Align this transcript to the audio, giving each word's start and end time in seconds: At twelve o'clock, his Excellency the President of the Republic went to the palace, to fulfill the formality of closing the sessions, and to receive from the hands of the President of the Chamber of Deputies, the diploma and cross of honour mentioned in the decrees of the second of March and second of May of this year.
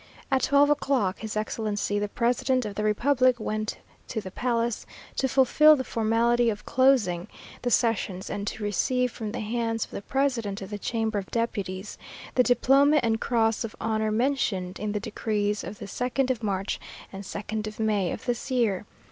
At 0.31 0.41
twelve 0.41 0.71
o'clock, 0.71 1.19
his 1.19 1.37
Excellency 1.37 1.99
the 1.99 2.07
President 2.09 2.65
of 2.65 2.73
the 2.73 2.83
Republic 2.83 3.39
went 3.39 3.77
to 4.07 4.19
the 4.19 4.31
palace, 4.31 4.87
to 5.17 5.27
fulfill 5.27 5.75
the 5.75 5.83
formality 5.83 6.49
of 6.49 6.65
closing 6.65 7.27
the 7.61 7.69
sessions, 7.69 8.27
and 8.27 8.47
to 8.47 8.63
receive 8.63 9.11
from 9.11 9.31
the 9.31 9.41
hands 9.41 9.85
of 9.85 9.91
the 9.91 10.01
President 10.01 10.59
of 10.63 10.71
the 10.71 10.79
Chamber 10.79 11.19
of 11.19 11.29
Deputies, 11.29 11.99
the 12.33 12.41
diploma 12.41 12.99
and 13.03 13.21
cross 13.21 13.63
of 13.63 13.75
honour 13.79 14.09
mentioned 14.09 14.79
in 14.79 14.91
the 14.93 14.99
decrees 14.99 15.63
of 15.63 15.77
the 15.77 15.85
second 15.87 16.31
of 16.31 16.41
March 16.41 16.79
and 17.13 17.23
second 17.23 17.67
of 17.67 17.79
May 17.79 18.11
of 18.11 18.25
this 18.25 18.49
year. 18.49 18.87